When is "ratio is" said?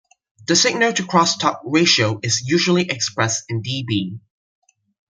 1.63-2.41